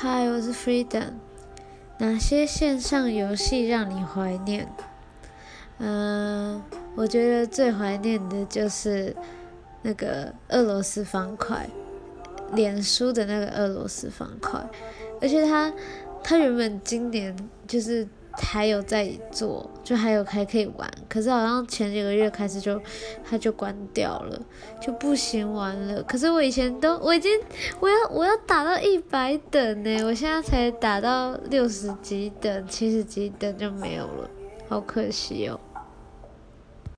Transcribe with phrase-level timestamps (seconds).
[0.00, 1.14] 嗨，我是 Freedom。
[1.98, 4.72] 哪些线上游戏让你怀念？
[5.78, 6.62] 嗯，
[6.94, 9.16] 我觉得最怀念的就是
[9.82, 11.68] 那个俄罗斯方块，
[12.52, 14.64] 脸书的那个俄罗斯方块，
[15.20, 15.72] 而且它
[16.22, 17.36] 它原本今年
[17.66, 18.06] 就是。
[18.40, 22.80] 还有在做，就还有还可以玩，可是好像前几个月开始就，
[23.28, 24.40] 它就关掉了，
[24.80, 26.02] 就不行玩了。
[26.04, 27.30] 可是我以前都，我已经
[27.80, 34.30] 我要我要打到一百等呢，我现在才打到六十级等、七十级等就没有了，
[34.68, 35.60] 好可惜哦。